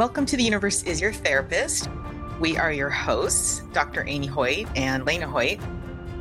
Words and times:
Welcome 0.00 0.24
to 0.24 0.36
The 0.38 0.44
Universe 0.44 0.82
is 0.84 0.98
Your 0.98 1.12
Therapist. 1.12 1.90
We 2.40 2.56
are 2.56 2.72
your 2.72 2.88
hosts, 2.88 3.60
Dr. 3.74 4.02
Amy 4.08 4.28
Hoyt 4.28 4.66
and 4.74 5.04
Leina 5.04 5.24
Hoyt. 5.24 5.60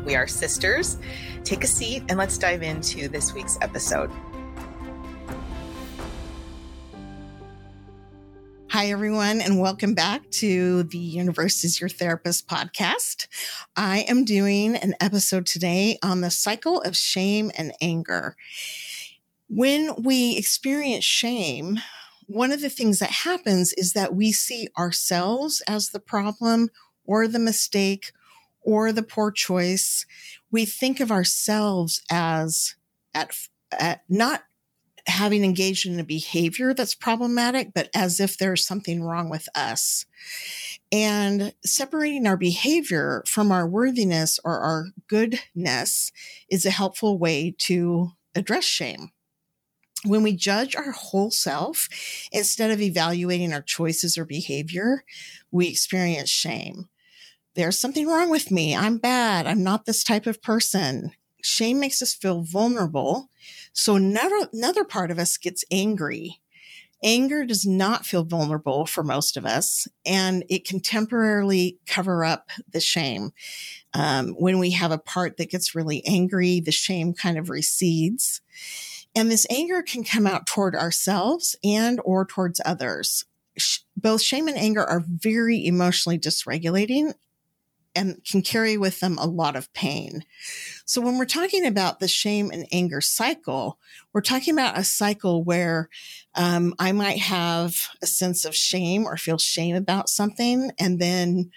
We 0.03 0.17
are 0.17 0.27
sisters. 0.27 0.97
Take 1.45 1.63
a 1.63 1.67
seat 1.67 2.03
and 2.09 2.17
let's 2.17 2.37
dive 2.37 2.61
into 2.61 3.07
this 3.07 3.33
week's 3.33 3.57
episode. 3.61 4.11
Hi, 8.67 8.87
everyone, 8.87 9.39
and 9.39 9.61
welcome 9.61 9.93
back 9.93 10.29
to 10.31 10.83
the 10.83 10.97
Universe 10.97 11.63
is 11.63 11.79
Your 11.79 11.89
Therapist 11.89 12.49
podcast. 12.49 13.27
I 13.77 13.99
am 14.09 14.25
doing 14.25 14.75
an 14.75 14.93
episode 14.99 15.45
today 15.45 15.97
on 16.03 16.19
the 16.19 16.31
cycle 16.31 16.81
of 16.81 16.97
shame 16.97 17.49
and 17.57 17.71
anger. 17.79 18.35
When 19.47 20.03
we 20.03 20.35
experience 20.35 21.05
shame, 21.05 21.79
one 22.29 22.51
of 22.51 22.61
the 22.61 22.69
things 22.69 22.99
that 22.99 23.09
happens 23.09 23.73
is 23.73 23.93
that 23.93 24.13
we 24.13 24.31
see 24.31 24.67
ourselves 24.77 25.63
as 25.67 25.89
the 25.89 25.99
problem 25.99 26.69
or 27.03 27.27
the 27.27 27.39
mistake 27.39 28.11
or 28.61 28.91
the 28.91 29.01
poor 29.01 29.31
choice. 29.31 30.05
We 30.51 30.65
think 30.65 30.99
of 30.99 31.11
ourselves 31.11 32.03
as 32.11 32.75
at, 33.15 33.35
at 33.71 34.03
not 34.07 34.43
having 35.07 35.43
engaged 35.43 35.87
in 35.87 35.99
a 35.99 36.03
behavior 36.03 36.71
that's 36.71 36.93
problematic, 36.93 37.73
but 37.73 37.89
as 37.95 38.19
if 38.19 38.37
there's 38.37 38.63
something 38.63 39.01
wrong 39.01 39.31
with 39.31 39.49
us. 39.55 40.05
And 40.91 41.51
separating 41.65 42.27
our 42.27 42.37
behavior 42.37 43.23
from 43.25 43.51
our 43.51 43.67
worthiness 43.67 44.39
or 44.43 44.59
our 44.59 44.89
goodness 45.07 46.11
is 46.47 46.63
a 46.63 46.71
helpful 46.71 47.17
way 47.17 47.55
to 47.57 48.11
address 48.35 48.65
shame 48.65 49.09
when 50.05 50.23
we 50.23 50.33
judge 50.33 50.75
our 50.75 50.91
whole 50.91 51.31
self 51.31 51.89
instead 52.31 52.71
of 52.71 52.81
evaluating 52.81 53.53
our 53.53 53.61
choices 53.61 54.17
or 54.17 54.25
behavior, 54.25 55.03
we 55.51 55.67
experience 55.67 56.29
shame. 56.29 56.87
There's 57.55 57.79
something 57.79 58.07
wrong 58.07 58.29
with 58.29 58.51
me. 58.51 58.75
I'm 58.75 58.97
bad. 58.97 59.45
I'm 59.45 59.63
not 59.63 59.85
this 59.85 60.03
type 60.03 60.25
of 60.27 60.41
person. 60.41 61.11
Shame 61.43 61.79
makes 61.79 62.01
us 62.01 62.13
feel 62.13 62.41
vulnerable. 62.41 63.29
So 63.73 63.97
never, 63.97 64.35
another 64.53 64.85
part 64.85 65.11
of 65.11 65.19
us 65.19 65.37
gets 65.37 65.65
angry. 65.71 66.39
Anger 67.01 67.45
does 67.45 67.65
not 67.65 68.05
feel 68.05 68.25
vulnerable 68.25 68.85
for 68.85 69.03
most 69.03 69.37
of 69.37 69.45
us, 69.45 69.87
and 70.05 70.43
it 70.49 70.67
can 70.67 70.81
temporarily 70.81 71.77
cover 71.85 72.25
up 72.25 72.49
the 72.71 72.81
shame. 72.81 73.31
Um, 73.93 74.29
when 74.37 74.59
we 74.59 74.71
have 74.71 74.91
a 74.91 74.97
part 74.97 75.37
that 75.37 75.49
gets 75.49 75.73
really 75.73 76.05
angry, 76.05 76.59
the 76.59 76.73
shame 76.73 77.13
kind 77.13 77.37
of 77.37 77.49
recedes. 77.49 78.41
And 79.15 79.31
this 79.31 79.47
anger 79.49 79.81
can 79.81 80.03
come 80.03 80.27
out 80.27 80.45
toward 80.45 80.75
ourselves 80.75 81.55
and 81.63 81.99
or 82.03 82.25
towards 82.25 82.61
others. 82.65 83.25
Both 83.97 84.21
shame 84.21 84.47
and 84.47 84.57
anger 84.57 84.83
are 84.83 85.03
very 85.05 85.65
emotionally 85.65 86.17
dysregulating 86.17 87.13
and 87.95 88.23
can 88.23 88.41
carry 88.41 88.77
with 88.77 88.99
them 88.99 89.17
a 89.17 89.25
lot 89.25 89.55
of 89.55 89.73
pain. 89.73 90.23
So 90.85 91.01
when 91.01 91.17
we're 91.17 91.25
talking 91.25 91.65
about 91.65 91.99
the 91.99 92.07
shame 92.07 92.51
and 92.51 92.67
anger 92.71 93.01
cycle, 93.01 93.79
we're 94.13 94.21
talking 94.21 94.53
about 94.53 94.77
a 94.77 94.83
cycle 94.83 95.43
where 95.43 95.89
um, 96.35 96.75
I 96.79 96.91
might 96.91 97.19
have 97.19 97.89
a 98.01 98.07
sense 98.07 98.45
of 98.45 98.55
shame 98.55 99.05
or 99.05 99.17
feel 99.17 99.37
shame 99.37 99.75
about 99.75 100.07
something, 100.07 100.71
and 100.79 100.99
then 100.99 101.51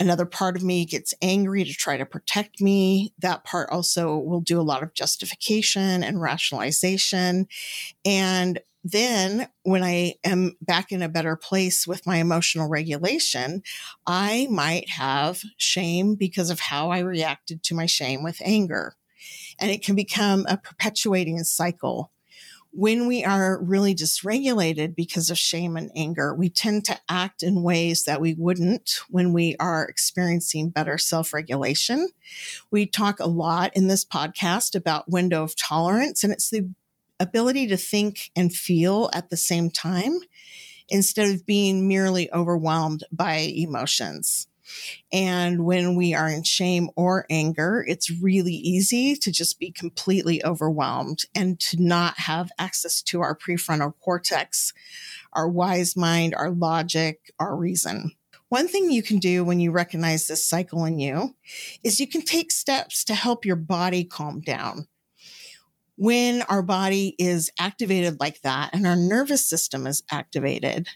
another 0.00 0.26
part 0.26 0.56
of 0.56 0.62
me 0.62 0.84
gets 0.84 1.14
angry 1.20 1.64
to 1.64 1.72
try 1.72 1.96
to 1.96 2.06
protect 2.06 2.60
me. 2.60 3.12
That 3.18 3.44
part 3.44 3.70
also 3.70 4.16
will 4.16 4.40
do 4.40 4.60
a 4.60 4.62
lot 4.62 4.82
of 4.82 4.94
justification 4.94 6.02
and 6.02 6.20
rationalization. 6.20 7.48
And 8.04 8.60
then 8.84 9.48
when 9.64 9.82
I 9.82 10.14
am 10.24 10.56
back 10.62 10.92
in 10.92 11.02
a 11.02 11.08
better 11.08 11.36
place 11.36 11.86
with 11.86 12.06
my 12.06 12.16
emotional 12.18 12.68
regulation, 12.68 13.62
I 14.06 14.46
might 14.50 14.88
have 14.88 15.42
shame 15.56 16.14
because 16.14 16.50
of 16.50 16.60
how 16.60 16.90
I 16.90 17.00
reacted 17.00 17.62
to 17.64 17.74
my 17.74 17.86
shame 17.86 18.22
with 18.22 18.40
anger. 18.44 18.94
And 19.58 19.70
it 19.70 19.82
can 19.82 19.96
become 19.96 20.46
a 20.48 20.56
perpetuating 20.56 21.42
cycle 21.44 22.12
when 22.72 23.06
we 23.06 23.24
are 23.24 23.62
really 23.62 23.94
dysregulated 23.94 24.94
because 24.94 25.30
of 25.30 25.38
shame 25.38 25.76
and 25.76 25.90
anger, 25.96 26.34
we 26.34 26.50
tend 26.50 26.84
to 26.86 26.98
act 27.08 27.42
in 27.42 27.62
ways 27.62 28.04
that 28.04 28.20
we 28.20 28.34
wouldn't 28.34 29.00
when 29.08 29.32
we 29.32 29.56
are 29.58 29.84
experiencing 29.84 30.70
better 30.70 30.98
self 30.98 31.32
regulation. 31.32 32.08
We 32.70 32.86
talk 32.86 33.20
a 33.20 33.26
lot 33.26 33.74
in 33.74 33.88
this 33.88 34.04
podcast 34.04 34.74
about 34.74 35.10
window 35.10 35.42
of 35.42 35.56
tolerance, 35.56 36.24
and 36.24 36.32
it's 36.32 36.50
the 36.50 36.68
ability 37.20 37.68
to 37.68 37.76
think 37.76 38.30
and 38.36 38.54
feel 38.54 39.10
at 39.12 39.30
the 39.30 39.36
same 39.36 39.70
time 39.70 40.18
instead 40.88 41.30
of 41.30 41.46
being 41.46 41.86
merely 41.86 42.32
overwhelmed 42.32 43.04
by 43.12 43.36
emotions. 43.36 44.47
And 45.12 45.64
when 45.64 45.96
we 45.96 46.14
are 46.14 46.28
in 46.28 46.42
shame 46.42 46.90
or 46.96 47.26
anger, 47.30 47.84
it's 47.86 48.10
really 48.10 48.54
easy 48.54 49.16
to 49.16 49.32
just 49.32 49.58
be 49.58 49.70
completely 49.70 50.44
overwhelmed 50.44 51.24
and 51.34 51.58
to 51.60 51.82
not 51.82 52.18
have 52.18 52.50
access 52.58 53.02
to 53.02 53.20
our 53.20 53.36
prefrontal 53.36 53.94
cortex, 54.00 54.72
our 55.32 55.48
wise 55.48 55.96
mind, 55.96 56.34
our 56.34 56.50
logic, 56.50 57.32
our 57.38 57.56
reason. 57.56 58.12
One 58.48 58.66
thing 58.68 58.90
you 58.90 59.02
can 59.02 59.18
do 59.18 59.44
when 59.44 59.60
you 59.60 59.70
recognize 59.70 60.26
this 60.26 60.46
cycle 60.46 60.84
in 60.84 60.98
you 60.98 61.34
is 61.84 62.00
you 62.00 62.06
can 62.06 62.22
take 62.22 62.50
steps 62.50 63.04
to 63.04 63.14
help 63.14 63.44
your 63.44 63.56
body 63.56 64.04
calm 64.04 64.40
down. 64.40 64.86
When 65.96 66.42
our 66.42 66.62
body 66.62 67.14
is 67.18 67.50
activated 67.58 68.20
like 68.20 68.40
that 68.42 68.72
and 68.72 68.86
our 68.86 68.96
nervous 68.96 69.46
system 69.46 69.86
is 69.86 70.02
activated, 70.10 70.88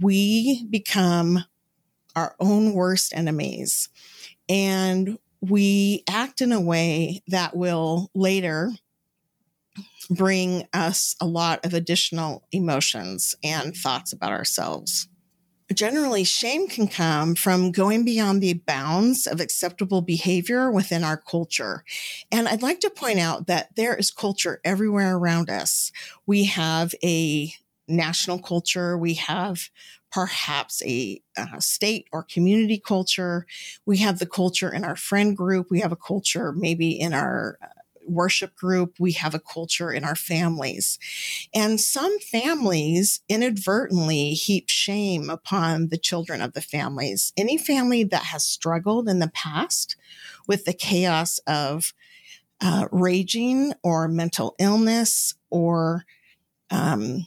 we 0.00 0.66
become 0.66 1.44
our 2.16 2.34
own 2.40 2.74
worst 2.74 3.14
enemies. 3.14 3.88
And 4.48 5.18
we 5.40 6.04
act 6.08 6.40
in 6.40 6.52
a 6.52 6.60
way 6.60 7.22
that 7.28 7.56
will 7.56 8.10
later 8.14 8.72
bring 10.10 10.66
us 10.72 11.16
a 11.20 11.26
lot 11.26 11.64
of 11.64 11.72
additional 11.72 12.46
emotions 12.52 13.36
and 13.42 13.76
thoughts 13.76 14.12
about 14.12 14.32
ourselves. 14.32 15.08
Generally, 15.72 16.24
shame 16.24 16.66
can 16.66 16.88
come 16.88 17.36
from 17.36 17.70
going 17.70 18.04
beyond 18.04 18.42
the 18.42 18.54
bounds 18.54 19.28
of 19.28 19.40
acceptable 19.40 20.02
behavior 20.02 20.68
within 20.68 21.04
our 21.04 21.16
culture. 21.16 21.84
And 22.32 22.48
I'd 22.48 22.62
like 22.62 22.80
to 22.80 22.90
point 22.90 23.20
out 23.20 23.46
that 23.46 23.76
there 23.76 23.94
is 23.94 24.10
culture 24.10 24.60
everywhere 24.64 25.16
around 25.16 25.48
us. 25.48 25.92
We 26.26 26.46
have 26.46 26.92
a 27.04 27.52
national 27.90 28.38
culture, 28.38 28.96
we 28.96 29.14
have 29.14 29.68
perhaps 30.10 30.82
a, 30.82 31.22
a, 31.36 31.60
state 31.60 32.06
or 32.12 32.24
community 32.24 32.78
culture. 32.78 33.46
We 33.86 33.98
have 33.98 34.18
the 34.18 34.26
culture 34.26 34.72
in 34.72 34.84
our 34.84 34.96
friend 34.96 35.36
group. 35.36 35.68
We 35.70 35.80
have 35.80 35.92
a 35.92 35.96
culture 35.96 36.52
maybe 36.52 36.90
in 36.90 37.14
our 37.14 37.58
uh, 37.62 37.66
worship 38.06 38.56
group. 38.56 38.96
We 38.98 39.12
have 39.12 39.34
a 39.34 39.40
culture 39.40 39.92
in 39.92 40.04
our 40.04 40.16
families. 40.16 40.98
And 41.54 41.80
some 41.80 42.18
families 42.18 43.20
inadvertently 43.28 44.32
heap 44.32 44.68
shame 44.68 45.30
upon 45.30 45.88
the 45.88 45.98
children 45.98 46.42
of 46.42 46.54
the 46.54 46.60
families. 46.60 47.32
Any 47.36 47.56
family 47.56 48.02
that 48.04 48.24
has 48.24 48.44
struggled 48.44 49.08
in 49.08 49.20
the 49.20 49.30
past 49.32 49.96
with 50.48 50.64
the 50.64 50.72
chaos 50.72 51.38
of 51.46 51.94
uh, 52.60 52.88
raging 52.90 53.72
or 53.82 54.08
mental 54.08 54.54
illness 54.58 55.34
or 55.50 56.04
um, 56.70 57.26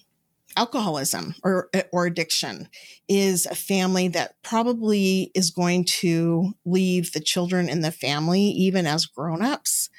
alcoholism 0.55 1.35
or, 1.43 1.69
or 1.91 2.05
addiction 2.05 2.67
is 3.07 3.45
a 3.45 3.55
family 3.55 4.07
that 4.09 4.35
probably 4.43 5.31
is 5.33 5.51
going 5.51 5.85
to 5.85 6.53
leave 6.65 7.11
the 7.11 7.19
children 7.19 7.69
in 7.69 7.81
the 7.81 7.91
family, 7.91 8.41
even 8.41 8.85
as 8.85 9.05
grown-ups, 9.05 9.89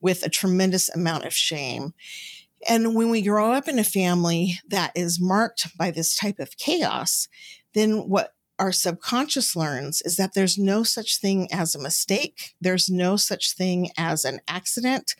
with 0.00 0.24
a 0.24 0.28
tremendous 0.28 0.88
amount 0.90 1.24
of 1.24 1.32
shame. 1.32 1.94
And 2.68 2.94
when 2.94 3.10
we 3.10 3.22
grow 3.22 3.52
up 3.52 3.68
in 3.68 3.78
a 3.78 3.84
family 3.84 4.60
that 4.68 4.92
is 4.94 5.20
marked 5.20 5.76
by 5.78 5.90
this 5.90 6.14
type 6.14 6.38
of 6.38 6.56
chaos, 6.58 7.28
then 7.74 8.08
what 8.08 8.34
our 8.60 8.70
subconscious 8.72 9.56
learns 9.56 10.02
is 10.02 10.16
that 10.16 10.34
there's 10.34 10.58
no 10.58 10.82
such 10.82 11.18
thing 11.18 11.48
as 11.50 11.74
a 11.74 11.82
mistake. 11.82 12.54
There's 12.60 12.90
no 12.90 13.16
such 13.16 13.54
thing 13.54 13.90
as 13.96 14.24
an 14.24 14.40
accident 14.46 15.14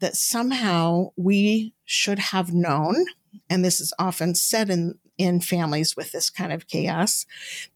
that 0.00 0.16
somehow 0.16 1.12
we 1.16 1.72
should 1.84 2.18
have 2.18 2.52
known 2.52 3.06
and 3.48 3.64
this 3.64 3.80
is 3.80 3.92
often 3.98 4.34
said 4.34 4.70
in 4.70 4.98
in 5.16 5.38
families 5.38 5.96
with 5.96 6.12
this 6.12 6.30
kind 6.30 6.50
of 6.50 6.66
chaos 6.66 7.26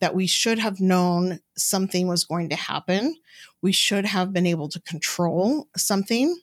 that 0.01 0.15
we 0.15 0.27
should 0.27 0.59
have 0.59 0.81
known 0.81 1.41
something 1.57 2.09
was 2.09 2.25
going 2.25 2.49
to 2.49 2.57
happen. 2.57 3.17
We 3.61 3.71
should 3.71 4.07
have 4.07 4.33
been 4.33 4.47
able 4.47 4.71
to 4.71 4.81
control 4.81 5.69
something. 5.77 6.39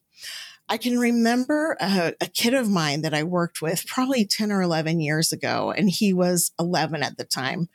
I 0.69 0.77
can 0.77 0.99
remember 0.99 1.75
a, 1.81 2.13
a, 2.21 2.27
kid 2.27 2.53
of 2.53 2.69
mine 2.69 3.01
that 3.01 3.15
I 3.15 3.23
worked 3.23 3.63
with 3.63 3.87
probably 3.87 4.25
10 4.25 4.51
or 4.51 4.61
11 4.61 5.01
years 5.01 5.33
ago, 5.33 5.73
and 5.75 5.89
he 5.89 6.13
was 6.13 6.51
11 6.59 7.01
at 7.01 7.17
the 7.17 7.25
time. 7.25 7.67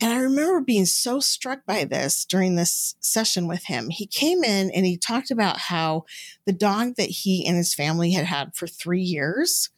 And 0.00 0.12
I 0.12 0.18
remember 0.20 0.60
being 0.60 0.86
so 0.86 1.18
struck 1.18 1.66
by 1.66 1.84
this 1.84 2.24
during 2.24 2.54
this 2.54 2.94
session 3.00 3.48
with 3.48 3.64
him. 3.64 3.90
He 3.90 4.06
came 4.06 4.44
in 4.44 4.70
and 4.70 4.86
he 4.86 4.96
talked 4.96 5.30
about 5.30 5.58
how 5.58 6.04
the 6.44 6.52
dog 6.52 6.94
that 6.96 7.08
he 7.08 7.44
and 7.46 7.56
his 7.56 7.74
family 7.74 8.12
had 8.12 8.24
had 8.24 8.54
for 8.54 8.68
three 8.68 9.02
years 9.02 9.70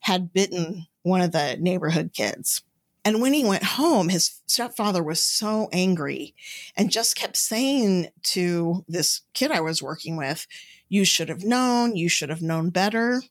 had 0.00 0.32
bitten 0.32 0.86
one 1.02 1.20
of 1.20 1.30
the 1.30 1.56
neighborhood 1.60 2.12
kids. 2.12 2.62
And 3.04 3.22
when 3.22 3.32
he 3.32 3.44
went 3.44 3.62
home, 3.62 4.08
his 4.08 4.42
stepfather 4.46 5.02
was 5.02 5.22
so 5.22 5.68
angry 5.72 6.34
and 6.76 6.90
just 6.90 7.16
kept 7.16 7.36
saying 7.36 8.08
to 8.24 8.84
this 8.88 9.22
kid 9.32 9.50
I 9.50 9.60
was 9.60 9.82
working 9.82 10.16
with, 10.16 10.46
You 10.88 11.04
should 11.04 11.28
have 11.28 11.44
known, 11.44 11.96
you 11.96 12.08
should 12.08 12.28
have 12.28 12.42
known 12.42 12.70
better. 12.70 13.22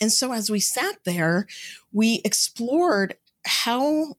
And 0.00 0.10
so 0.10 0.32
as 0.32 0.50
we 0.50 0.60
sat 0.60 0.96
there, 1.04 1.46
we 1.92 2.20
explored 2.24 3.16
how 3.44 4.16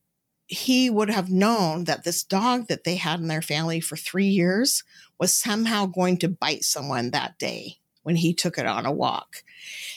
he 0.51 0.89
would 0.89 1.09
have 1.09 1.31
known 1.31 1.86
that 1.86 2.03
this 2.03 2.24
dog 2.24 2.68
that 2.68 2.83
they 2.83 2.98
had 2.98 3.21
in 3.21 3.27
their 3.27 3.42
family 3.42 3.80
for 3.80 3.95
three 3.95 4.27
years 4.27 4.83
was 5.18 5.33
somehow 5.33 5.86
going 5.86 6.18
to 6.18 6.27
bite 6.27 6.65
someone 6.65 7.12
that 7.12 7.39
day 7.39 7.77
when 8.03 8.18
he 8.18 8.33
took 8.33 8.57
it 8.57 8.65
on 8.65 8.86
a 8.86 8.92
walk. 8.92 9.44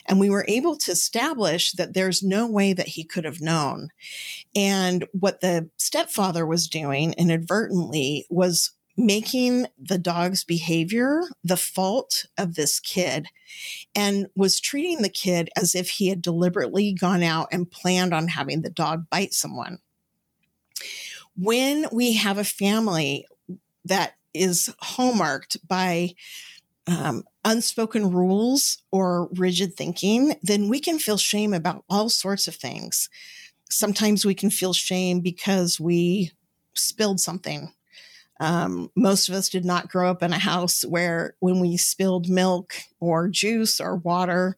And 0.07 0.21
we 0.21 0.31
were 0.31 0.45
able 0.47 0.77
to 0.77 0.93
establish 0.93 1.73
that 1.73 1.95
there's 1.95 2.23
no 2.23 2.47
way 2.47 2.73
that 2.73 2.89
he 2.89 3.03
could 3.03 3.25
have 3.25 3.41
known. 3.41 3.89
And 4.55 5.07
what 5.13 5.41
the 5.41 5.71
stepfather 5.77 6.47
was 6.47 6.69
doing 6.69 7.15
inadvertently 7.15 8.25
was 8.31 8.71
making 8.97 9.67
the 9.77 9.99
dog's 9.99 10.45
behavior 10.45 11.23
the 11.43 11.57
fault 11.57 12.27
of 12.39 12.55
this 12.55 12.79
kid 12.79 13.27
and 13.97 14.29
was 14.37 14.61
treating 14.61 15.03
the 15.03 15.09
kid 15.09 15.51
as 15.57 15.75
if 15.75 15.91
he 15.91 16.11
had 16.11 16.23
deliberately 16.23 16.93
gone 16.93 17.25
out 17.25 17.49
and 17.51 17.73
planned 17.73 18.15
on 18.15 18.29
having 18.29 18.63
the 18.63 18.71
dog 18.71 19.07
bite 19.11 19.35
someone. 19.35 19.81
When 21.37 21.87
we 21.93 22.15
have 22.15 22.39
a 22.39 22.45
family 22.45 23.27
that 23.85 24.15
is 24.33 24.75
hallmarked 24.81 25.67
by 25.67 26.15
um, 26.87 27.25
unspoken 27.45 28.11
rules 28.11 28.83
or 28.91 29.29
rigid 29.35 29.75
thinking, 29.75 30.35
then 30.43 30.69
we 30.69 30.81
can 30.81 30.99
feel 30.99 31.17
shame 31.17 31.55
about 31.55 31.85
all 31.89 32.09
sorts 32.09 32.49
of 32.49 32.55
things. 32.55 33.09
Sometimes 33.71 34.25
we 34.25 34.35
can 34.35 34.51
feel 34.51 34.73
shame 34.73 35.21
because 35.21 35.81
we 35.81 36.33
spilled 36.75 37.21
something. 37.21 37.73
Um, 38.41 38.91
most 38.97 39.29
of 39.29 39.35
us 39.35 39.49
did 39.49 39.65
not 39.65 39.89
grow 39.89 40.11
up 40.11 40.23
in 40.23 40.33
a 40.33 40.39
house 40.39 40.85
where 40.85 41.35
when 41.39 41.61
we 41.61 41.77
spilled 41.77 42.29
milk 42.29 42.75
or 43.01 43.29
juice 43.29 43.81
or 43.81 43.97
water, 43.97 44.57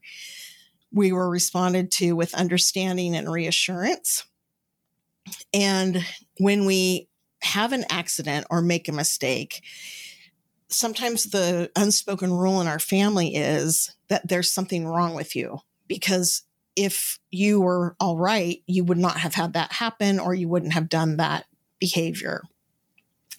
we 0.93 1.13
were 1.13 1.29
responded 1.29 1.93
to 1.93 2.15
with 2.15 2.35
understanding 2.35 3.15
and 3.15 3.31
reassurance. 3.31 4.25
And 5.53 6.05
when 6.39 6.65
we 6.65 7.09
have 7.43 7.73
an 7.73 7.85
accident 7.91 8.47
or 8.51 8.61
make 8.61 8.89
a 8.89 8.93
mistake, 8.93 9.63
sometimes 10.69 11.25
the 11.25 11.71
unspoken 11.77 12.33
rule 12.33 12.61
in 12.61 12.67
our 12.67 12.79
family 12.79 13.35
is 13.35 13.95
that 14.09 14.29
there's 14.29 14.51
something 14.51 14.87
wrong 14.87 15.15
with 15.15 15.37
you 15.37 15.59
because 15.87 16.43
if 16.75 17.19
you 17.31 17.61
were 17.61 17.97
all 17.99 18.19
right, 18.19 18.63
you 18.67 18.85
would 18.85 18.99
not 18.99 19.19
have 19.19 19.35
had 19.35 19.55
that 19.55 19.73
happen 19.73 20.19
or 20.19 20.35
you 20.35 20.49
wouldn't 20.49 20.75
have 20.75 20.89
done 20.89 21.17
that 21.17 21.47
behavior. 21.79 22.43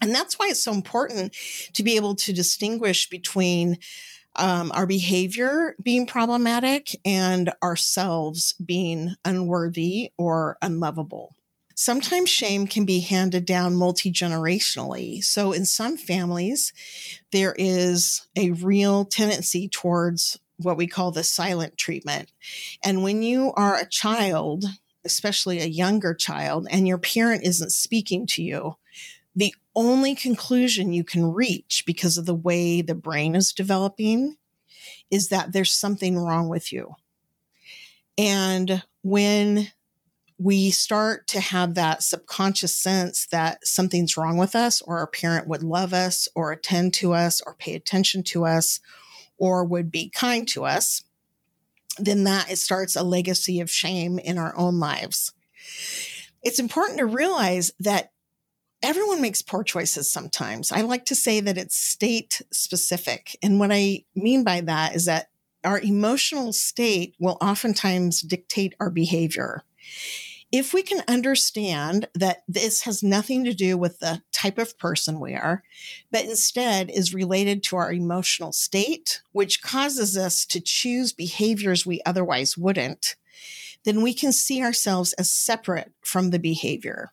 And 0.02 0.14
that's 0.14 0.38
why 0.38 0.48
it's 0.50 0.64
so 0.64 0.74
important 0.74 1.36
to 1.74 1.84
be 1.84 1.96
able 1.96 2.16
to 2.16 2.34
distinguish 2.34 3.10
between 3.10 3.78
um, 4.36 4.72
our 4.76 4.86
behavior 4.86 5.76
being 5.82 6.06
problematic 6.06 6.96
and 7.04 7.52
ourselves 7.64 8.54
being 8.54 9.16
unworthy 9.26 10.12
or 10.18 10.58
unlovable. 10.62 11.36
Sometimes 11.80 12.28
shame 12.28 12.66
can 12.66 12.86
be 12.86 13.02
handed 13.02 13.46
down 13.46 13.76
multi 13.76 14.12
generationally. 14.12 15.24
So, 15.24 15.52
in 15.52 15.64
some 15.64 15.96
families, 15.96 16.74
there 17.32 17.54
is 17.56 18.28
a 18.36 18.50
real 18.50 19.06
tendency 19.06 19.70
towards 19.70 20.40
what 20.58 20.76
we 20.76 20.88
call 20.88 21.12
the 21.12 21.24
silent 21.24 21.78
treatment. 21.78 22.32
And 22.84 23.04
when 23.04 23.22
you 23.22 23.54
are 23.54 23.76
a 23.76 23.88
child, 23.88 24.66
especially 25.06 25.60
a 25.60 25.68
younger 25.68 26.16
child, 26.16 26.68
and 26.72 26.88
your 26.88 26.98
parent 26.98 27.44
isn't 27.44 27.72
speaking 27.72 28.26
to 28.26 28.42
you, 28.42 28.78
the 29.36 29.54
only 29.76 30.16
conclusion 30.16 30.94
you 30.94 31.04
can 31.04 31.32
reach 31.32 31.84
because 31.86 32.18
of 32.18 32.26
the 32.26 32.34
way 32.34 32.82
the 32.82 32.96
brain 32.96 33.36
is 33.36 33.54
developing 33.54 34.36
is 35.12 35.30
that 35.30 35.54
there's 35.54 35.76
something 35.76 36.18
wrong 36.18 36.50
with 36.50 36.74
you. 36.74 36.96
And 38.18 38.82
when 39.04 39.72
we 40.40 40.70
start 40.70 41.28
to 41.28 41.40
have 41.40 41.74
that 41.74 42.04
subconscious 42.04 42.78
sense 42.78 43.26
that 43.28 43.66
something's 43.66 44.18
wrong 44.18 44.38
with 44.38 44.56
us, 44.56 44.82
or 44.82 45.00
our 45.00 45.08
parent 45.08 45.48
would 45.48 45.64
love 45.64 45.94
us, 45.94 46.28
or 46.36 46.52
attend 46.52 46.94
to 46.96 47.14
us, 47.14 47.42
or 47.42 47.56
pay 47.56 47.74
attention 47.74 48.22
to 48.24 48.46
us, 48.46 48.80
or 49.38 49.64
would 49.64 49.92
be 49.92 50.10
kind 50.10 50.48
to 50.50 50.66
us, 50.66 51.04
then 51.98 52.24
that 52.26 52.52
it 52.52 52.58
starts 52.58 52.96
a 52.96 53.04
legacy 53.04 53.60
of 53.60 53.72
shame 53.72 54.20
in 54.20 54.38
our 54.38 54.56
own 54.56 54.80
lives. 54.80 55.34
It's 56.44 56.60
important 56.60 57.00
to 57.00 57.06
realize 57.06 57.72
that 57.80 58.12
everyone 58.84 59.22
makes 59.22 59.42
poor 59.42 59.64
choices 59.64 60.12
sometimes. 60.12 60.72
I 60.72 60.82
like 60.82 61.06
to 61.06 61.16
say 61.16 61.40
that 61.40 61.58
it's 61.58 61.76
state 61.76 62.44
specific. 62.52 63.36
And 63.42 63.60
what 63.60 63.72
I 63.72 64.06
mean 64.16 64.44
by 64.44 64.62
that 64.62 64.96
is 64.96 65.06
that 65.06 65.30
our 65.64 65.80
emotional 65.80 66.54
state 66.54 67.16
will 67.20 67.40
oftentimes 67.42 68.22
dictate 68.22 68.76
our 68.80 68.92
behavior 68.92 69.64
if 70.52 70.74
we 70.74 70.82
can 70.82 71.04
understand 71.08 72.08
that 72.14 72.44
this 72.48 72.84
has 72.84 73.04
nothing 73.04 73.44
to 73.44 73.54
do 73.54 73.78
with 73.78 74.00
the 74.00 74.22
type 74.32 74.58
of 74.58 74.78
person 74.78 75.20
we 75.20 75.34
are, 75.34 75.64
but 76.12 76.26
instead 76.26 76.90
is 76.90 77.14
related 77.14 77.64
to 77.64 77.76
our 77.76 77.92
emotional 77.92 78.54
state, 78.54 79.22
which 79.34 79.62
causes 79.62 80.18
us 80.18 80.46
to 80.46 80.62
choose 80.62 81.12
behaviors 81.12 81.86
we 81.86 82.02
otherwise 82.06 82.58
wouldn't, 82.58 83.16
then 83.84 84.02
we 84.02 84.14
can 84.14 84.32
see 84.32 84.64
ourselves 84.64 85.14
as 85.14 85.30
separate 85.30 85.92
from 86.02 86.30
the 86.30 86.40
behavior 86.40 87.12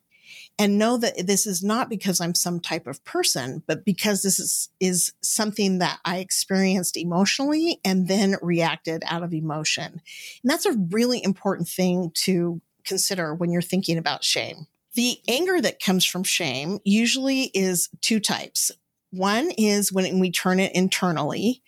and 0.56 0.78
know 0.78 0.96
that 0.96 1.26
this 1.26 1.46
is 1.46 1.64
not 1.64 1.88
because 1.88 2.20
I'm 2.20 2.34
some 2.34 2.60
type 2.60 2.86
of 2.86 3.04
person, 3.04 3.64
but 3.66 3.84
because 3.84 4.22
this 4.22 4.38
is, 4.38 4.68
is 4.78 5.12
something 5.20 5.78
that 5.78 5.98
I 6.04 6.18
experienced 6.18 6.96
emotionally 6.96 7.80
and 7.84 8.06
then 8.06 8.36
reacted 8.40 9.02
out 9.06 9.24
of 9.24 9.34
emotion. 9.34 10.00
And 10.42 10.50
that's 10.50 10.66
a 10.66 10.78
really 10.90 11.22
important 11.22 11.68
thing 11.68 12.12
to 12.14 12.60
consider 12.84 13.34
when 13.34 13.50
you're 13.50 13.62
thinking 13.62 13.98
about 13.98 14.24
shame. 14.24 14.66
The 14.94 15.18
anger 15.28 15.60
that 15.60 15.82
comes 15.82 16.04
from 16.04 16.22
shame 16.22 16.78
usually 16.84 17.50
is 17.54 17.88
two 18.00 18.20
types. 18.20 18.70
One 19.10 19.50
is 19.52 19.92
when 19.92 20.18
we 20.18 20.30
turn 20.30 20.60
it 20.60 20.74
internally 20.74 21.62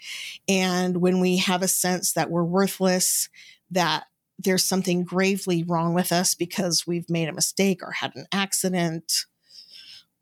and 0.49 0.97
when 0.99 1.21
we 1.21 1.39
have 1.39 1.63
a 1.63 1.69
sense 1.69 2.13
that 2.13 2.31
we're 2.31 2.45
worthless, 2.45 3.29
that 3.71 4.05
there's 4.39 4.65
something 4.65 5.05
gravely 5.05 5.63
wrong 5.63 5.95
with 5.95 6.13
us 6.13 6.35
because 6.35 6.87
we've 6.87 7.09
made 7.09 7.29
a 7.29 7.33
mistake 7.33 7.83
or 7.83 7.93
had 7.93 8.15
an 8.17 8.27
accident 8.33 9.27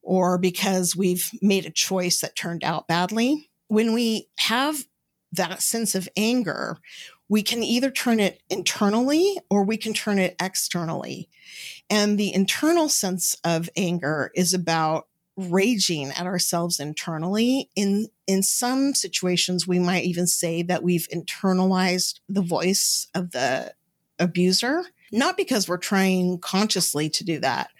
or 0.02 0.38
because 0.38 0.94
we've 0.94 1.30
made 1.40 1.66
a 1.66 1.70
choice 1.70 2.20
that 2.20 2.36
turned 2.36 2.62
out 2.62 2.86
badly. 2.86 3.50
When 3.68 3.92
we 3.92 4.28
have 4.38 4.84
that 5.32 5.62
sense 5.62 5.94
of 5.94 6.08
anger, 6.16 6.78
we 7.28 7.42
can 7.42 7.62
either 7.62 7.90
turn 7.90 8.20
it 8.20 8.42
internally 8.50 9.38
or 9.50 9.64
we 9.64 9.76
can 9.76 9.94
turn 9.94 10.18
it 10.18 10.36
externally. 10.40 11.28
And 11.88 12.18
the 12.18 12.34
internal 12.34 12.88
sense 12.88 13.36
of 13.44 13.70
anger 13.76 14.30
is 14.34 14.54
about 14.54 15.06
raging 15.36 16.10
at 16.10 16.26
ourselves 16.26 16.78
internally. 16.78 17.70
In, 17.74 18.08
in 18.26 18.42
some 18.42 18.94
situations, 18.94 19.66
we 19.66 19.78
might 19.78 20.04
even 20.04 20.26
say 20.26 20.62
that 20.62 20.82
we've 20.82 21.08
internalized 21.12 22.20
the 22.28 22.42
voice 22.42 23.08
of 23.14 23.32
the 23.32 23.74
abuser 24.18 24.84
not 25.14 25.36
because 25.36 25.68
we're 25.68 25.76
trying 25.78 26.38
consciously 26.38 27.08
to 27.08 27.24
do 27.24 27.38
that, 27.38 27.70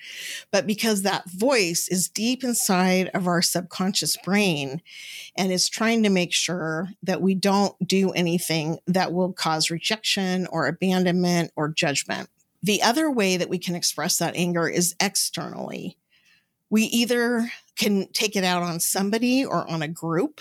but 0.51 0.67
because 0.67 1.03
that 1.03 1.29
voice 1.31 1.89
is 1.89 2.09
deep 2.09 2.45
inside 2.45 3.11
of 3.13 3.27
our 3.27 3.43
subconscious 3.43 4.17
brain 4.19 4.81
and 5.37 5.53
is 5.53 5.69
trying 5.69 6.03
to 6.05 6.11
make 6.11 6.33
sure 6.33 6.89
that 7.03 7.21
we 7.21 7.35
don't 7.35 7.77
do 7.87 8.11
anything 8.13 8.79
that 8.87 9.13
will 9.13 9.33
cause 9.33 9.71
rejection 9.71 10.47
or 10.47 10.67
abandonment 10.67 11.53
or 11.57 11.69
judgment. 11.69 12.29
The 12.63 12.83
other 12.83 13.11
way 13.11 13.37
that 13.37 13.51
we 13.51 13.59
can 13.59 13.75
express 13.75 14.19
that 14.19 14.37
anger 14.37 14.69
is 14.69 14.95
externally. 15.01 15.99
We 16.71 16.85
either 16.85 17.51
can 17.77 18.09
take 18.13 18.37
it 18.37 18.45
out 18.45 18.63
on 18.63 18.81
somebody 18.81 19.45
or 19.45 19.69
on 19.69 19.83
a 19.83 19.89
group 19.89 20.41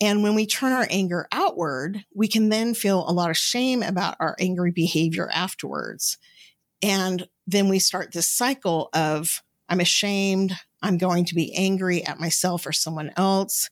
and 0.00 0.22
when 0.22 0.34
we 0.34 0.46
turn 0.46 0.72
our 0.72 0.86
anger 0.90 1.26
outward, 1.32 2.04
we 2.14 2.28
can 2.28 2.48
then 2.50 2.74
feel 2.74 3.08
a 3.08 3.12
lot 3.12 3.30
of 3.30 3.36
shame 3.36 3.82
about 3.82 4.16
our 4.20 4.36
angry 4.38 4.70
behavior 4.70 5.28
afterwards. 5.32 6.18
And 6.82 7.28
then 7.46 7.68
we 7.68 7.80
start 7.80 8.12
this 8.12 8.28
cycle 8.28 8.90
of, 8.92 9.42
I'm 9.68 9.80
ashamed. 9.80 10.52
I'm 10.82 10.98
going 10.98 11.24
to 11.26 11.34
be 11.34 11.52
angry 11.54 12.04
at 12.04 12.20
myself 12.20 12.66
or 12.66 12.72
someone 12.72 13.12
else. 13.16 13.68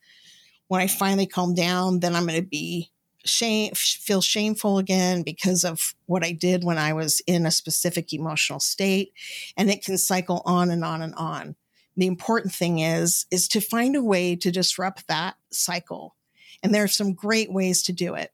When 0.69 0.81
I 0.81 0.89
finally 0.89 1.27
calm 1.27 1.55
down, 1.55 2.01
then 2.01 2.17
I'm 2.17 2.27
going 2.27 2.41
to 2.41 2.47
be 2.47 2.91
shame, 3.25 3.73
feel 3.75 4.21
shameful 4.21 4.79
again 4.79 5.23
because 5.23 5.65
of 5.65 5.95
what 6.07 6.25
I 6.25 6.33
did 6.33 6.65
when 6.65 6.79
I 6.79 6.93
was 6.93 7.21
in 7.27 7.47
a 7.47 7.53
specific 7.53 8.13
emotional 8.13 8.59
state. 8.59 9.13
And 9.57 9.71
it 9.71 9.85
can 9.85 9.97
cycle 9.97 10.43
on 10.45 10.71
and 10.71 10.85
on 10.85 11.03
and 11.03 11.15
on. 11.15 11.55
The 11.97 12.07
important 12.07 12.53
thing 12.53 12.81
is, 12.81 13.27
is 13.31 13.49
to 13.49 13.61
find 13.61 13.97
a 13.97 14.03
way 14.03 14.37
to 14.37 14.51
disrupt 14.51 15.09
that 15.09 15.37
cycle 15.51 16.17
and 16.63 16.75
there 16.75 16.85
are 16.85 16.89
some 16.89 17.13
great 17.13 17.53
ways 17.53 17.83
to 17.85 17.93
do 17.93 18.15
it. 18.15 18.33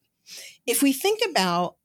If 0.67 0.83
we 0.83 0.93
think 0.93 1.21
about 1.29 1.77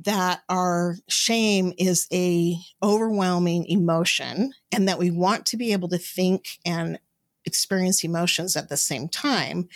that 0.00 0.42
our 0.48 0.96
shame 1.08 1.72
is 1.78 2.08
a 2.12 2.56
overwhelming 2.82 3.66
emotion 3.66 4.52
and 4.72 4.88
that 4.88 4.98
we 4.98 5.10
want 5.10 5.46
to 5.46 5.56
be 5.56 5.72
able 5.72 5.88
to 5.88 5.98
think 5.98 6.58
and 6.64 6.98
experience 7.44 8.02
emotions 8.02 8.56
at 8.56 8.68
the 8.68 8.76
same 8.76 9.08
time 9.08 9.68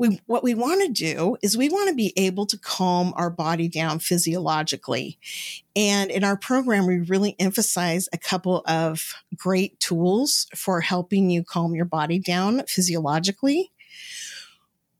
we 0.00 0.18
what 0.24 0.42
we 0.42 0.54
want 0.54 0.80
to 0.80 0.88
do 0.88 1.36
is 1.42 1.58
we 1.58 1.68
want 1.68 1.90
to 1.90 1.94
be 1.94 2.14
able 2.16 2.46
to 2.46 2.58
calm 2.58 3.12
our 3.16 3.28
body 3.28 3.68
down 3.68 3.98
physiologically. 3.98 5.18
And 5.76 6.10
in 6.10 6.24
our 6.24 6.38
program 6.38 6.86
we 6.86 7.00
really 7.00 7.36
emphasize 7.38 8.08
a 8.10 8.18
couple 8.18 8.64
of 8.66 9.12
great 9.36 9.78
tools 9.78 10.46
for 10.56 10.80
helping 10.80 11.28
you 11.28 11.44
calm 11.44 11.74
your 11.74 11.84
body 11.84 12.18
down 12.18 12.62
physiologically. 12.66 13.72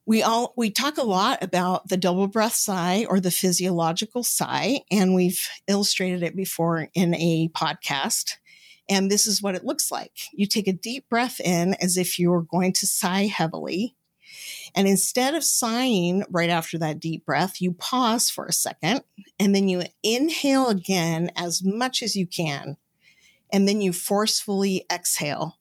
We 0.04 0.22
all 0.22 0.52
we 0.54 0.70
talk 0.70 0.98
a 0.98 1.02
lot 1.02 1.42
about 1.42 1.88
the 1.88 1.96
double 1.96 2.26
breath 2.26 2.54
sigh 2.54 3.06
or 3.08 3.20
the 3.20 3.30
physiological 3.30 4.22
sigh 4.22 4.80
and 4.90 5.14
we've 5.14 5.48
illustrated 5.66 6.22
it 6.22 6.36
before 6.36 6.88
in 6.92 7.14
a 7.14 7.48
podcast. 7.56 8.34
And 8.86 9.10
this 9.10 9.26
is 9.26 9.40
what 9.40 9.54
it 9.54 9.64
looks 9.64 9.90
like. 9.90 10.12
You 10.34 10.46
take 10.46 10.68
a 10.68 10.74
deep 10.74 11.08
breath 11.08 11.40
in 11.40 11.72
as 11.80 11.96
if 11.96 12.18
you're 12.18 12.42
going 12.42 12.74
to 12.74 12.86
sigh 12.86 13.26
heavily 13.26 13.94
and 14.74 14.88
instead 14.88 15.34
of 15.34 15.44
sighing 15.44 16.24
right 16.30 16.50
after 16.50 16.78
that 16.78 17.00
deep 17.00 17.24
breath 17.24 17.60
you 17.60 17.72
pause 17.72 18.30
for 18.30 18.46
a 18.46 18.52
second 18.52 19.02
and 19.38 19.54
then 19.54 19.68
you 19.68 19.82
inhale 20.02 20.68
again 20.68 21.30
as 21.36 21.62
much 21.64 22.02
as 22.02 22.16
you 22.16 22.26
can 22.26 22.76
and 23.52 23.68
then 23.68 23.80
you 23.80 23.92
forcefully 23.92 24.84
exhale 24.92 25.59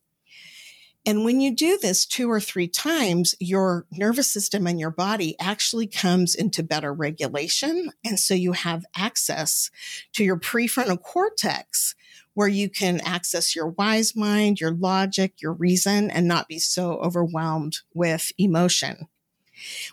and 1.06 1.24
when 1.24 1.40
you 1.40 1.56
do 1.56 1.80
this 1.82 2.06
two 2.06 2.30
or 2.30 2.40
three 2.40 2.68
times, 2.68 3.34
your 3.40 3.86
nervous 3.92 4.32
system 4.32 4.68
and 4.68 4.80
your 4.80 4.92
body 4.92 5.36
actually 5.40 5.88
comes 5.88 6.36
into 6.36 6.62
better 6.62 6.94
regulation. 6.94 7.92
And 8.04 8.20
so 8.20 8.34
you 8.34 8.52
have 8.52 8.86
access 8.96 9.72
to 10.14 10.24
your 10.24 10.38
prefrontal 10.38 11.02
cortex 11.02 11.96
where 12.34 12.50
you 12.50 12.70
can 12.70 13.02
access 13.02 13.56
your 13.56 13.70
wise 13.70 14.16
mind, 14.16 14.60
your 14.60 14.74
logic, 14.74 15.42
your 15.42 15.54
reason, 15.54 16.12
and 16.12 16.28
not 16.28 16.48
be 16.48 16.60
so 16.60 16.94
overwhelmed 16.98 17.80
with 17.94 18.32
emotion. 18.38 19.08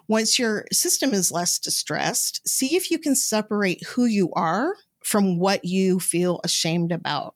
Once 0.08 0.38
your 0.38 0.66
system 0.72 1.12
is 1.12 1.32
less 1.32 1.58
distressed, 1.58 2.46
see 2.48 2.76
if 2.76 2.90
you 2.90 2.98
can 2.98 3.14
separate 3.14 3.82
who 3.84 4.04
you 4.04 4.30
are 4.34 4.74
from 5.02 5.38
what 5.38 5.64
you 5.64 6.00
feel 6.00 6.40
ashamed 6.42 6.90
about. 6.90 7.35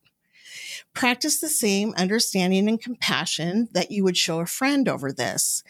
Practice 0.94 1.40
the 1.40 1.49
same 1.49 1.94
understanding 1.97 2.68
and 2.68 2.80
compassion 2.80 3.68
that 3.73 3.90
you 3.90 4.04
would 4.04 4.16
show 4.16 4.40
a 4.40 4.47
friend 4.47 4.88
over 4.88 5.12
this. 5.12 5.62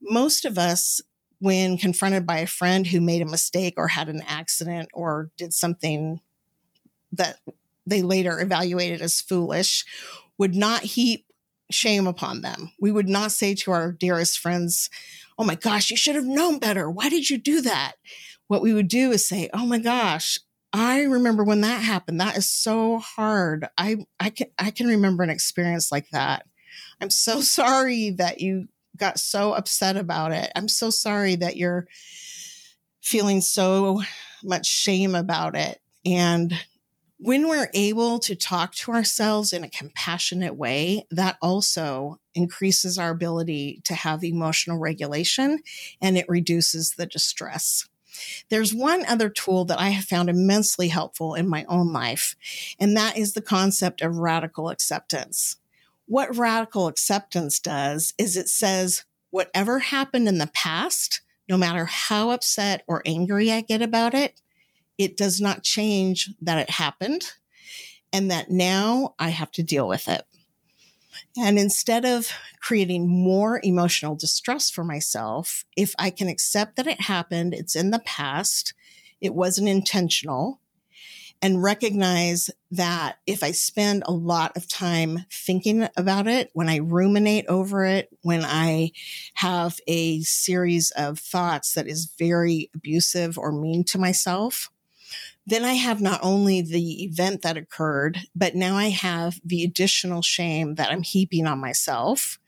Most 0.00 0.44
of 0.44 0.58
us, 0.58 1.00
when 1.38 1.78
confronted 1.78 2.26
by 2.26 2.38
a 2.38 2.46
friend 2.46 2.86
who 2.86 3.00
made 3.00 3.22
a 3.22 3.26
mistake 3.26 3.74
or 3.76 3.88
had 3.88 4.08
an 4.08 4.22
accident 4.26 4.88
or 4.92 5.30
did 5.36 5.52
something 5.52 6.20
that 7.12 7.38
they 7.86 8.02
later 8.02 8.40
evaluated 8.40 9.00
as 9.00 9.20
foolish, 9.20 9.84
would 10.38 10.54
not 10.54 10.82
heap 10.82 11.26
shame 11.70 12.06
upon 12.06 12.40
them. 12.40 12.72
We 12.80 12.92
would 12.92 13.08
not 13.08 13.32
say 13.32 13.54
to 13.56 13.70
our 13.70 13.92
dearest 13.92 14.38
friends, 14.38 14.90
Oh 15.38 15.44
my 15.44 15.54
gosh, 15.54 15.90
you 15.90 15.96
should 15.96 16.14
have 16.14 16.24
known 16.24 16.58
better. 16.58 16.90
Why 16.90 17.08
did 17.08 17.30
you 17.30 17.38
do 17.38 17.60
that? 17.62 17.94
What 18.46 18.62
we 18.62 18.72
would 18.72 18.88
do 18.88 19.10
is 19.10 19.28
say, 19.28 19.48
Oh 19.52 19.66
my 19.66 19.78
gosh, 19.78 20.38
I 20.76 21.02
remember 21.02 21.44
when 21.44 21.60
that 21.60 21.82
happened. 21.82 22.20
That 22.20 22.36
is 22.36 22.50
so 22.50 22.98
hard. 22.98 23.68
I 23.78 24.06
I 24.18 24.30
can 24.30 24.48
I 24.58 24.72
can 24.72 24.88
remember 24.88 25.22
an 25.22 25.30
experience 25.30 25.92
like 25.92 26.10
that. 26.10 26.46
I'm 27.00 27.10
so 27.10 27.40
sorry 27.42 28.10
that 28.10 28.40
you 28.40 28.66
got 28.96 29.20
so 29.20 29.52
upset 29.52 29.96
about 29.96 30.32
it. 30.32 30.50
I'm 30.56 30.68
so 30.68 30.90
sorry 30.90 31.36
that 31.36 31.56
you're 31.56 31.86
feeling 33.00 33.40
so 33.40 34.02
much 34.42 34.66
shame 34.66 35.14
about 35.14 35.54
it. 35.54 35.80
And 36.04 36.52
when 37.18 37.48
we're 37.48 37.70
able 37.72 38.18
to 38.18 38.34
talk 38.34 38.74
to 38.74 38.90
ourselves 38.90 39.52
in 39.52 39.62
a 39.62 39.70
compassionate 39.70 40.56
way, 40.56 41.06
that 41.12 41.36
also 41.40 42.18
increases 42.34 42.98
our 42.98 43.10
ability 43.10 43.80
to 43.84 43.94
have 43.94 44.24
emotional 44.24 44.78
regulation 44.78 45.60
and 46.00 46.18
it 46.18 46.28
reduces 46.28 46.94
the 46.96 47.06
distress. 47.06 47.88
There's 48.48 48.74
one 48.74 49.04
other 49.06 49.28
tool 49.28 49.64
that 49.66 49.80
I 49.80 49.90
have 49.90 50.04
found 50.04 50.28
immensely 50.28 50.88
helpful 50.88 51.34
in 51.34 51.48
my 51.48 51.64
own 51.68 51.92
life, 51.92 52.36
and 52.78 52.96
that 52.96 53.16
is 53.16 53.32
the 53.32 53.42
concept 53.42 54.00
of 54.02 54.18
radical 54.18 54.68
acceptance. 54.68 55.56
What 56.06 56.36
radical 56.36 56.86
acceptance 56.86 57.58
does 57.58 58.14
is 58.18 58.36
it 58.36 58.48
says, 58.48 59.04
whatever 59.30 59.80
happened 59.80 60.28
in 60.28 60.38
the 60.38 60.50
past, 60.54 61.22
no 61.48 61.56
matter 61.56 61.86
how 61.86 62.30
upset 62.30 62.84
or 62.86 63.02
angry 63.04 63.50
I 63.50 63.60
get 63.62 63.82
about 63.82 64.14
it, 64.14 64.40
it 64.98 65.16
does 65.16 65.40
not 65.40 65.62
change 65.62 66.30
that 66.40 66.58
it 66.58 66.70
happened 66.70 67.32
and 68.12 68.30
that 68.30 68.50
now 68.50 69.14
I 69.18 69.30
have 69.30 69.50
to 69.52 69.62
deal 69.62 69.88
with 69.88 70.08
it. 70.08 70.22
And 71.36 71.58
instead 71.58 72.04
of 72.04 72.30
creating 72.60 73.08
more 73.08 73.60
emotional 73.62 74.14
distress 74.14 74.70
for 74.70 74.84
myself, 74.84 75.64
if 75.76 75.94
I 75.98 76.10
can 76.10 76.28
accept 76.28 76.76
that 76.76 76.86
it 76.86 77.00
happened, 77.02 77.54
it's 77.54 77.76
in 77.76 77.90
the 77.90 78.00
past, 78.00 78.74
it 79.20 79.34
wasn't 79.34 79.68
intentional, 79.68 80.60
and 81.42 81.62
recognize 81.62 82.48
that 82.70 83.18
if 83.26 83.42
I 83.42 83.50
spend 83.50 84.02
a 84.06 84.12
lot 84.12 84.56
of 84.56 84.66
time 84.66 85.26
thinking 85.30 85.88
about 85.96 86.26
it, 86.26 86.50
when 86.54 86.68
I 86.70 86.78
ruminate 86.78 87.44
over 87.48 87.84
it, 87.84 88.08
when 88.22 88.44
I 88.44 88.92
have 89.34 89.78
a 89.86 90.22
series 90.22 90.90
of 90.92 91.18
thoughts 91.18 91.74
that 91.74 91.86
is 91.86 92.12
very 92.18 92.70
abusive 92.74 93.36
or 93.36 93.52
mean 93.52 93.84
to 93.84 93.98
myself, 93.98 94.70
then 95.46 95.64
I 95.64 95.74
have 95.74 96.00
not 96.00 96.20
only 96.22 96.62
the 96.62 97.04
event 97.04 97.42
that 97.42 97.56
occurred, 97.56 98.18
but 98.34 98.54
now 98.54 98.76
I 98.76 98.88
have 98.88 99.40
the 99.44 99.62
additional 99.62 100.22
shame 100.22 100.76
that 100.76 100.90
I'm 100.90 101.02
heaping 101.02 101.46
on 101.46 101.58
myself. 101.58 102.38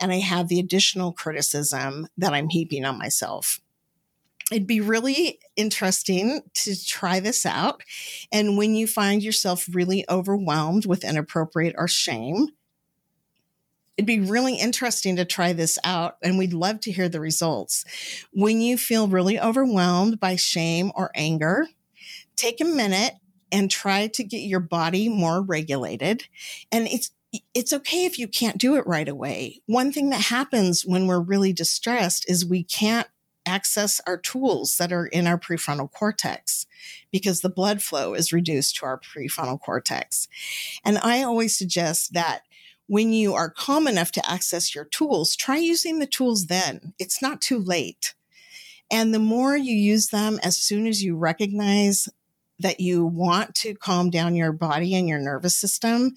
And 0.00 0.10
I 0.10 0.20
have 0.20 0.48
the 0.48 0.58
additional 0.58 1.12
criticism 1.12 2.08
that 2.16 2.32
I'm 2.32 2.48
heaping 2.48 2.86
on 2.86 2.98
myself. 2.98 3.60
It'd 4.50 4.66
be 4.66 4.80
really 4.80 5.38
interesting 5.54 6.40
to 6.54 6.84
try 6.84 7.20
this 7.20 7.44
out. 7.44 7.82
And 8.32 8.56
when 8.56 8.74
you 8.74 8.86
find 8.86 9.22
yourself 9.22 9.68
really 9.70 10.04
overwhelmed 10.08 10.86
with 10.86 11.04
inappropriate 11.04 11.74
or 11.76 11.86
shame, 11.86 12.48
it'd 13.96 14.06
be 14.06 14.20
really 14.20 14.54
interesting 14.56 15.16
to 15.16 15.26
try 15.26 15.52
this 15.52 15.78
out 15.84 16.16
and 16.22 16.38
we'd 16.38 16.54
love 16.54 16.80
to 16.80 16.90
hear 16.90 17.08
the 17.08 17.20
results. 17.20 17.84
When 18.32 18.62
you 18.62 18.78
feel 18.78 19.06
really 19.06 19.38
overwhelmed 19.38 20.18
by 20.18 20.36
shame 20.36 20.90
or 20.94 21.10
anger, 21.14 21.68
take 22.40 22.60
a 22.60 22.64
minute 22.64 23.14
and 23.52 23.70
try 23.70 24.06
to 24.08 24.24
get 24.24 24.38
your 24.38 24.60
body 24.60 25.08
more 25.08 25.42
regulated. 25.42 26.24
And 26.70 26.86
it's, 26.86 27.10
it's 27.54 27.72
okay 27.72 28.04
if 28.04 28.18
you 28.18 28.28
can't 28.28 28.58
do 28.58 28.76
it 28.76 28.86
right 28.86 29.08
away. 29.08 29.60
One 29.66 29.92
thing 29.92 30.10
that 30.10 30.22
happens 30.22 30.84
when 30.84 31.06
we're 31.06 31.20
really 31.20 31.52
distressed 31.52 32.28
is 32.28 32.44
we 32.44 32.64
can't 32.64 33.08
access 33.46 34.00
our 34.06 34.18
tools 34.18 34.76
that 34.76 34.92
are 34.92 35.06
in 35.06 35.26
our 35.26 35.38
prefrontal 35.38 35.90
cortex 35.90 36.66
because 37.10 37.40
the 37.40 37.48
blood 37.48 37.82
flow 37.82 38.14
is 38.14 38.32
reduced 38.32 38.76
to 38.76 38.86
our 38.86 38.98
prefrontal 38.98 39.60
cortex. 39.60 40.28
And 40.84 40.98
I 40.98 41.22
always 41.22 41.56
suggest 41.56 42.12
that 42.12 42.42
when 42.86 43.12
you 43.12 43.34
are 43.34 43.50
calm 43.50 43.86
enough 43.86 44.12
to 44.12 44.30
access 44.30 44.74
your 44.74 44.84
tools, 44.84 45.36
try 45.36 45.56
using 45.56 45.98
the 45.98 46.06
tools 46.06 46.46
then. 46.46 46.92
It's 46.98 47.22
not 47.22 47.40
too 47.40 47.58
late. 47.58 48.14
And 48.90 49.14
the 49.14 49.20
more 49.20 49.56
you 49.56 49.74
use 49.74 50.08
them 50.08 50.40
as 50.42 50.58
soon 50.58 50.86
as 50.86 51.02
you 51.02 51.16
recognize 51.16 52.08
that 52.60 52.80
you 52.80 53.04
want 53.04 53.54
to 53.56 53.74
calm 53.74 54.10
down 54.10 54.36
your 54.36 54.52
body 54.52 54.94
and 54.94 55.08
your 55.08 55.18
nervous 55.18 55.56
system, 55.56 56.14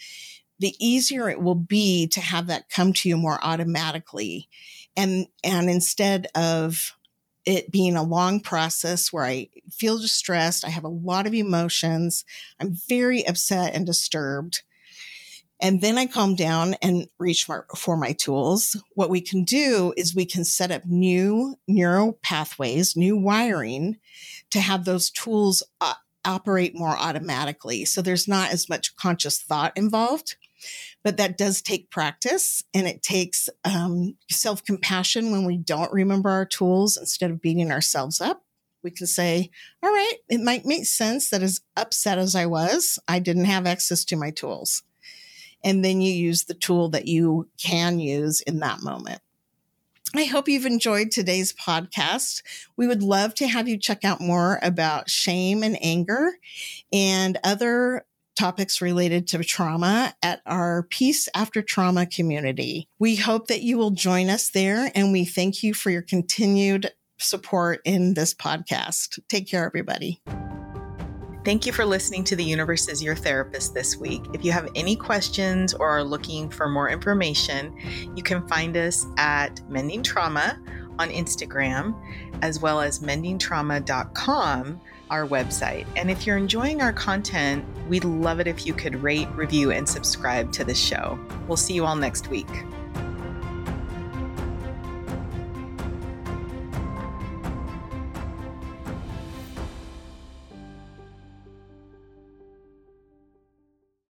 the 0.59 0.75
easier 0.79 1.29
it 1.29 1.41
will 1.41 1.55
be 1.55 2.07
to 2.07 2.21
have 2.21 2.47
that 2.47 2.69
come 2.69 2.93
to 2.93 3.09
you 3.09 3.17
more 3.17 3.39
automatically. 3.43 4.47
And, 4.95 5.27
and 5.43 5.69
instead 5.69 6.27
of 6.35 6.93
it 7.45 7.71
being 7.71 7.95
a 7.95 8.03
long 8.03 8.39
process 8.39 9.11
where 9.11 9.25
I 9.25 9.49
feel 9.71 9.97
distressed, 9.97 10.63
I 10.65 10.69
have 10.69 10.83
a 10.83 10.89
lot 10.89 11.27
of 11.27 11.33
emotions, 11.33 12.23
I'm 12.59 12.77
very 12.87 13.27
upset 13.27 13.73
and 13.73 13.85
disturbed. 13.85 14.61
And 15.59 15.79
then 15.79 15.97
I 15.97 16.07
calm 16.07 16.35
down 16.35 16.75
and 16.81 17.07
reach 17.19 17.45
for, 17.45 17.97
my 17.97 18.11
tools. 18.11 18.75
What 18.95 19.09
we 19.09 19.21
can 19.21 19.45
do 19.45 19.93
is 19.95 20.13
we 20.13 20.25
can 20.25 20.43
set 20.43 20.71
up 20.71 20.85
new 20.85 21.57
neural 21.67 22.19
pathways, 22.21 22.97
new 22.97 23.15
wiring 23.15 23.97
to 24.51 24.59
have 24.59 24.83
those 24.83 25.09
tools 25.09 25.63
uh, 25.79 25.93
operate 26.25 26.75
more 26.75 26.95
automatically. 26.97 27.85
So 27.85 28.01
there's 28.01 28.27
not 28.27 28.51
as 28.51 28.69
much 28.69 28.95
conscious 28.95 29.39
thought 29.41 29.73
involved, 29.75 30.35
but 31.03 31.17
that 31.17 31.37
does 31.37 31.61
take 31.61 31.89
practice 31.89 32.63
and 32.73 32.87
it 32.87 33.03
takes 33.03 33.49
um, 33.65 34.15
self 34.29 34.63
compassion 34.63 35.31
when 35.31 35.45
we 35.45 35.57
don't 35.57 35.91
remember 35.91 36.29
our 36.29 36.45
tools 36.45 36.97
instead 36.97 37.31
of 37.31 37.41
beating 37.41 37.71
ourselves 37.71 38.21
up. 38.21 38.43
We 38.83 38.91
can 38.91 39.07
say, 39.07 39.49
all 39.81 39.89
right, 39.89 40.15
it 40.29 40.41
might 40.41 40.65
make 40.65 40.85
sense 40.85 41.29
that 41.29 41.41
as 41.41 41.61
upset 41.77 42.17
as 42.17 42.35
I 42.35 42.45
was, 42.45 42.99
I 43.07 43.19
didn't 43.19 43.45
have 43.45 43.65
access 43.65 44.03
to 44.05 44.17
my 44.17 44.31
tools. 44.31 44.83
And 45.63 45.83
then 45.83 46.01
you 46.01 46.11
use 46.11 46.43
the 46.43 46.53
tool 46.53 46.89
that 46.89 47.07
you 47.07 47.49
can 47.57 47.99
use 47.99 48.41
in 48.41 48.59
that 48.59 48.81
moment. 48.81 49.21
I 50.15 50.25
hope 50.25 50.47
you've 50.47 50.67
enjoyed 50.67 51.09
today's 51.09 51.53
podcast. 51.53 52.43
We 52.77 52.85
would 52.85 53.01
love 53.01 53.33
to 53.35 53.47
have 53.47 53.67
you 53.67 53.79
check 53.79 54.05
out 54.05 54.21
more 54.21 54.59
about 54.61 55.09
shame 55.09 55.63
and 55.63 55.75
anger 55.81 56.33
and 56.91 57.39
other 57.43 58.05
topics 58.37 58.79
related 58.79 59.27
to 59.27 59.43
trauma 59.43 60.13
at 60.21 60.41
our 60.45 60.83
Peace 60.83 61.27
After 61.33 61.63
Trauma 61.63 62.05
community. 62.05 62.87
We 62.99 63.15
hope 63.15 63.47
that 63.47 63.63
you 63.63 63.79
will 63.79 63.91
join 63.91 64.29
us 64.29 64.49
there 64.51 64.91
and 64.93 65.11
we 65.11 65.25
thank 65.25 65.63
you 65.63 65.73
for 65.73 65.89
your 65.89 66.03
continued 66.03 66.91
support 67.17 67.81
in 67.83 68.13
this 68.13 68.35
podcast. 68.35 69.19
Take 69.29 69.49
care, 69.49 69.65
everybody. 69.65 70.21
Thank 71.43 71.65
you 71.65 71.73
for 71.73 71.83
listening 71.83 72.23
to 72.25 72.37
The 72.37 72.43
Universe 72.43 72.87
is 72.87 73.03
Your 73.03 73.15
Therapist 73.15 73.73
this 73.73 73.97
week. 73.97 74.23
If 74.31 74.45
you 74.45 74.53
have 74.53 74.69
any 74.75 74.95
questions 74.95 75.73
or 75.73 75.89
are 75.89 76.03
looking 76.03 76.49
for 76.49 76.69
more 76.69 76.89
information, 76.89 77.75
you 78.15 78.23
can 78.23 78.47
find 78.47 78.77
us 78.77 79.05
at 79.17 79.59
Mending 79.69 80.03
Trauma 80.03 80.57
on 80.99 81.09
Instagram, 81.09 82.01
as 82.41 82.61
well 82.61 82.79
as 82.79 82.99
mendingtrauma.com, 82.99 84.79
our 85.09 85.27
website. 85.27 85.85
And 85.97 86.09
if 86.09 86.25
you're 86.25 86.37
enjoying 86.37 86.81
our 86.81 86.93
content, 86.93 87.65
we'd 87.89 88.05
love 88.05 88.39
it 88.39 88.47
if 88.47 88.65
you 88.65 88.73
could 88.73 88.95
rate, 89.03 89.27
review, 89.35 89.71
and 89.71 89.87
subscribe 89.87 90.53
to 90.53 90.63
the 90.63 90.73
show. 90.73 91.19
We'll 91.49 91.57
see 91.57 91.73
you 91.73 91.85
all 91.85 91.97
next 91.97 92.29
week. 92.29 92.47